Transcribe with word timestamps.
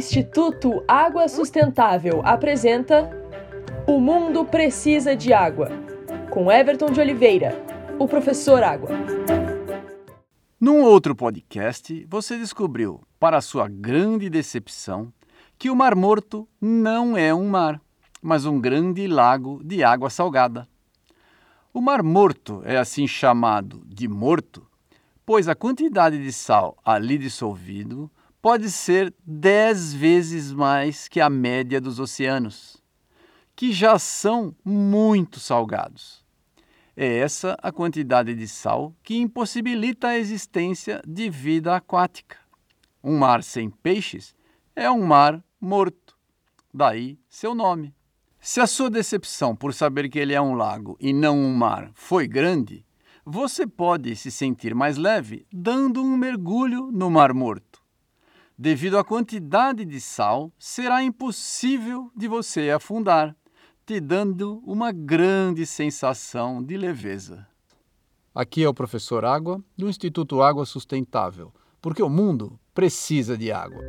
Instituto 0.00 0.82
Água 0.88 1.28
Sustentável 1.28 2.22
apresenta 2.24 3.10
O 3.86 4.00
Mundo 4.00 4.46
Precisa 4.46 5.14
de 5.14 5.30
Água, 5.30 5.68
com 6.30 6.50
Everton 6.50 6.86
de 6.86 6.98
Oliveira, 6.98 7.62
o 7.98 8.08
professor 8.08 8.62
Água. 8.62 8.88
Num 10.58 10.80
outro 10.80 11.14
podcast, 11.14 12.06
você 12.08 12.38
descobriu, 12.38 13.02
para 13.18 13.42
sua 13.42 13.68
grande 13.68 14.30
decepção, 14.30 15.12
que 15.58 15.68
o 15.68 15.76
Mar 15.76 15.94
Morto 15.94 16.48
não 16.58 17.14
é 17.14 17.34
um 17.34 17.46
mar, 17.46 17.78
mas 18.22 18.46
um 18.46 18.58
grande 18.58 19.06
lago 19.06 19.60
de 19.62 19.84
água 19.84 20.08
salgada. 20.08 20.66
O 21.74 21.82
Mar 21.82 22.02
Morto 22.02 22.62
é 22.64 22.78
assim 22.78 23.06
chamado 23.06 23.82
de 23.84 24.08
morto, 24.08 24.66
pois 25.26 25.46
a 25.46 25.54
quantidade 25.54 26.16
de 26.16 26.32
sal 26.32 26.78
ali 26.82 27.18
dissolvido 27.18 28.10
pode 28.42 28.70
ser 28.70 29.14
dez 29.24 29.92
vezes 29.92 30.52
mais 30.52 31.08
que 31.08 31.20
a 31.20 31.28
média 31.28 31.80
dos 31.80 32.00
oceanos, 32.00 32.82
que 33.54 33.72
já 33.72 33.98
são 33.98 34.54
muito 34.64 35.38
salgados. 35.38 36.24
É 36.96 37.18
essa 37.18 37.56
a 37.62 37.70
quantidade 37.70 38.34
de 38.34 38.48
sal 38.48 38.94
que 39.02 39.16
impossibilita 39.16 40.08
a 40.08 40.18
existência 40.18 41.02
de 41.06 41.30
vida 41.30 41.74
aquática. 41.74 42.38
Um 43.02 43.18
mar 43.18 43.42
sem 43.42 43.70
peixes 43.70 44.34
é 44.74 44.90
um 44.90 45.02
mar 45.02 45.42
morto. 45.60 46.16
Daí 46.72 47.18
seu 47.28 47.54
nome. 47.54 47.94
Se 48.38 48.60
a 48.60 48.66
sua 48.66 48.88
decepção 48.88 49.54
por 49.54 49.74
saber 49.74 50.08
que 50.08 50.18
ele 50.18 50.32
é 50.32 50.40
um 50.40 50.54
lago 50.54 50.96
e 50.98 51.12
não 51.12 51.38
um 51.38 51.54
mar 51.54 51.90
foi 51.94 52.26
grande, 52.26 52.86
você 53.24 53.66
pode 53.66 54.16
se 54.16 54.30
sentir 54.30 54.74
mais 54.74 54.96
leve 54.96 55.46
dando 55.52 56.02
um 56.02 56.16
mergulho 56.16 56.90
no 56.90 57.10
Mar 57.10 57.34
Morto 57.34 57.69
devido 58.60 58.98
à 58.98 59.02
quantidade 59.02 59.86
de 59.86 59.98
sal, 59.98 60.52
será 60.58 61.02
impossível 61.02 62.12
de 62.14 62.28
você 62.28 62.68
afundar, 62.68 63.34
te 63.86 63.98
dando 63.98 64.62
uma 64.66 64.92
grande 64.92 65.64
sensação 65.64 66.62
de 66.62 66.76
leveza. 66.76 67.46
Aqui 68.34 68.62
é 68.62 68.68
o 68.68 68.74
professor 68.74 69.24
Água, 69.24 69.64
do 69.74 69.88
Instituto 69.88 70.42
Água 70.42 70.66
Sustentável, 70.66 71.54
porque 71.80 72.02
o 72.02 72.10
mundo 72.10 72.60
precisa 72.74 73.34
de 73.34 73.50
água. 73.50 73.80